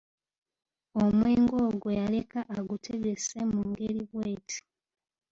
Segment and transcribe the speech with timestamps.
[1.03, 4.59] Omwenge ogwo yaleka agutegese mu ngeri bw’eti